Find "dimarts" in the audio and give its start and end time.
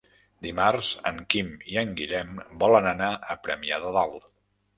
0.43-0.87